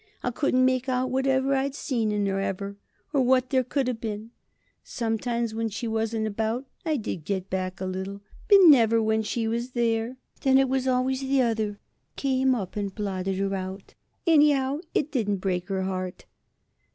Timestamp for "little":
7.85-8.19